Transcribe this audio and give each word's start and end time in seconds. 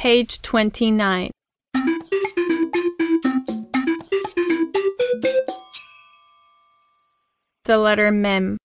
Page 0.00 0.40
29. 0.40 1.30
The 7.66 7.76
letter 7.76 8.10
Mem. 8.10 8.56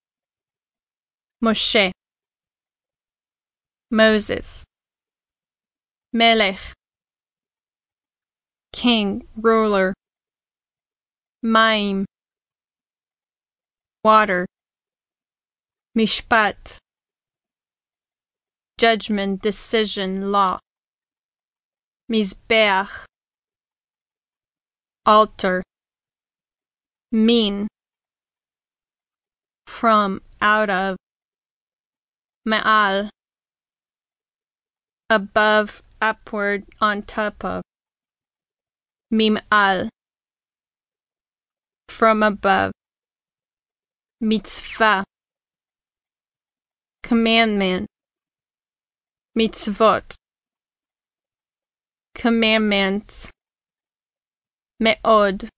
Moshe. 1.43 1.91
Moses. 3.91 4.63
Melech. 6.13 6.62
King, 8.72 9.28
ruler. 9.36 9.94
Maim. 11.44 12.06
Water. 14.06 14.47
Mishpat. 15.97 16.77
Judgment, 18.77 19.41
decision, 19.41 20.31
law. 20.31 20.59
Mizbeach. 22.12 23.05
Altar. 25.07 25.63
Mean. 27.12 27.67
From, 29.66 30.21
out 30.39 30.70
of. 30.70 30.98
Ma'al. 32.48 33.09
Above, 35.09 35.81
upward, 35.99 36.63
on 36.79 37.02
top 37.02 37.43
of. 37.43 37.63
Mim'al. 39.12 39.90
From 41.90 42.21
above. 42.21 42.71
Mitzvah. 44.21 45.03
Commandment. 47.01 47.87
Mitzvot. 49.37 50.15
Commandments. 52.15 53.29
Me'od. 54.79 55.49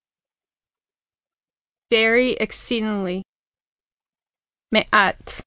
Very 1.90 2.32
exceedingly. 2.32 3.24
Me'at. 4.72 5.42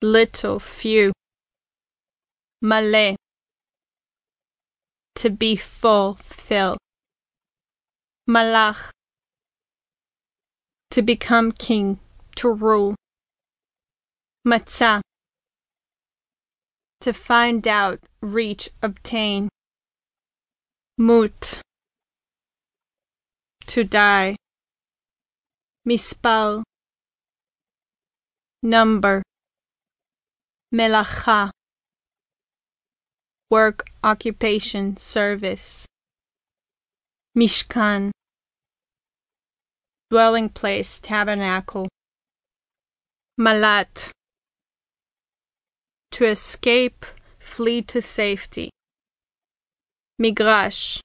Little, 0.00 0.60
few. 0.60 1.12
Maleh. 2.64 3.16
To 5.16 5.30
be 5.30 5.56
full, 5.56 6.14
fill. 6.22 6.78
Malach. 8.28 8.90
To 10.92 11.02
become 11.02 11.50
king, 11.50 11.98
to 12.36 12.52
rule. 12.52 12.94
Matzah. 14.46 15.00
To 17.08 17.14
find 17.14 17.66
out, 17.66 18.00
reach, 18.20 18.68
obtain. 18.82 19.48
Mut. 20.98 21.62
To 23.68 23.82
die. 23.82 24.36
Mispar. 25.88 26.62
Number. 28.62 29.22
Melacha. 30.70 31.48
Work, 33.50 33.86
occupation, 34.04 34.98
service. 34.98 35.86
Mishkan. 37.34 38.10
Dwelling 40.10 40.50
place, 40.50 41.00
tabernacle. 41.00 41.88
Malat. 43.40 44.12
To 46.12 46.24
escape, 46.24 47.06
flee 47.38 47.82
to 47.82 48.02
safety. 48.02 48.70
Migrash. 50.20 51.00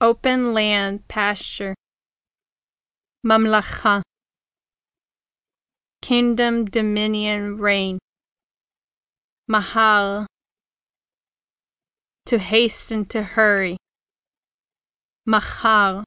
Open 0.00 0.54
land, 0.54 1.08
pasture. 1.08 1.74
Mamlacha. 3.26 4.02
Kingdom, 6.00 6.66
dominion, 6.66 7.58
reign. 7.58 7.98
Mahal. 9.48 10.26
To 12.26 12.38
hasten, 12.38 13.06
to 13.06 13.22
hurry. 13.22 13.78
Machar. 15.26 16.04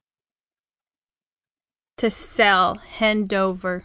To 1.98 2.10
sell, 2.10 2.76
hand 2.76 3.34
over. 3.34 3.84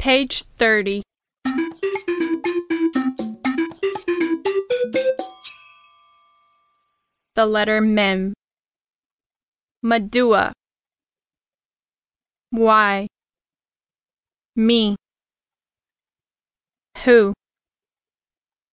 Page 0.00 0.44
30. 0.56 1.02
The 7.34 7.44
letter 7.44 7.82
Mem. 7.82 8.32
Madua. 9.84 10.52
Why? 12.48 13.08
Me. 14.56 14.96
Who? 17.04 17.34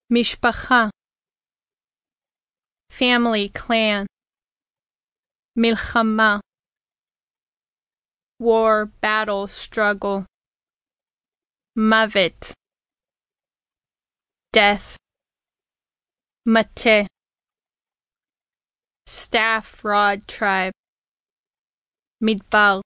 Mishpacha. 0.09 0.91
Family, 2.89 3.49
clan. 3.49 4.07
Milchama. 5.59 6.39
War, 8.39 8.85
battle, 8.85 9.47
struggle. 9.47 10.25
Mavet. 11.77 12.53
Death. 14.51 14.97
Mate. 16.43 17.05
Staff 19.05 19.85
rod 19.85 20.27
tribe. 20.27 20.73
Midbar. 22.19 22.81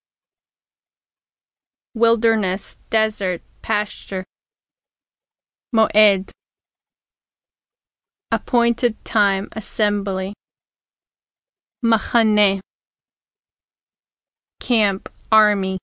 Wilderness, 1.96 2.80
desert, 2.90 3.42
pasture. 3.62 4.26
Moed. 5.74 6.32
Appointed 8.30 8.96
time, 9.06 9.48
assembly. 9.54 10.34
Machane. 11.82 12.60
Camp, 14.60 15.08
army. 15.32 15.78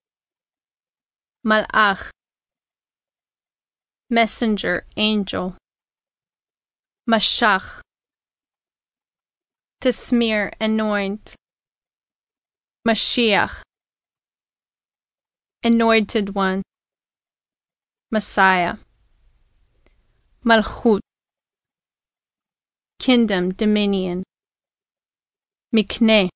Malach. 1.46 2.10
Messenger, 4.10 4.86
angel. 4.96 5.56
Mashach. 7.06 7.82
To 9.82 9.92
smear, 9.92 10.50
anoint. 10.58 11.34
Mashiach. 12.86 13.60
Anointed 15.62 16.34
one. 16.34 16.62
Messiah. 18.10 18.76
Malchut. 20.42 21.00
Kingdom, 22.98 23.52
dominion. 23.52 24.22
Mikne. 25.74 26.30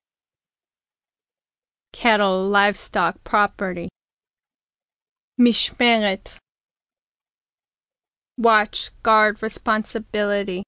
Cattle, 1.94 2.48
livestock, 2.50 3.24
property. 3.24 3.88
Mishmeret. 5.40 6.36
Watch, 8.38 8.90
guard, 9.02 9.42
responsibility. 9.42 10.62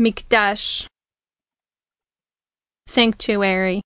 Mikdash. 0.00 0.86
Sanctuary. 2.86 3.82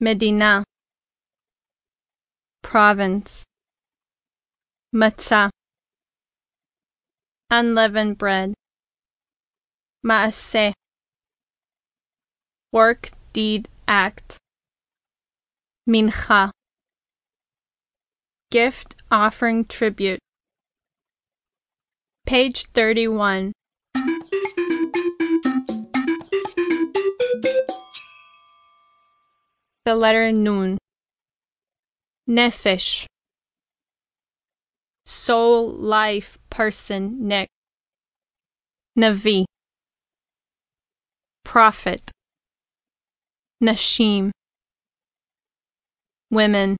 Medina. 0.00 0.64
Province. 2.62 3.44
Matzah. 4.94 5.50
Unleavened 7.50 8.16
bread. 8.16 8.54
Maaseh. 10.04 10.72
Work, 12.72 13.10
deed, 13.32 13.68
act. 13.86 14.38
Mincha. 15.88 16.50
Gift, 18.50 18.96
offering, 19.10 19.64
tribute. 19.64 20.20
Page 22.28 22.66
31. 22.74 23.52
The 29.86 29.94
letter 29.94 30.30
Nun. 30.30 30.76
Nefesh. 32.28 33.06
Soul, 35.06 35.70
life, 35.70 36.36
person, 36.50 37.26
neck. 37.26 37.48
Navi. 38.98 39.46
Prophet. 41.46 42.10
Nashim. 43.64 44.32
Women. 46.30 46.76